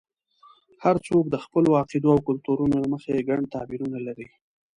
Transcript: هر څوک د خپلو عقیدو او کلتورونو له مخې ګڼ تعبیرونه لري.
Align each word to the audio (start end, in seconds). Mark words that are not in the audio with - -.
هر 0.83 0.95
څوک 1.07 1.23
د 1.29 1.35
خپلو 1.43 1.69
عقیدو 1.81 2.09
او 2.13 2.19
کلتورونو 2.27 2.75
له 2.83 2.87
مخې 2.93 3.25
ګڼ 3.29 3.39
تعبیرونه 3.53 3.97
لري. 4.07 4.27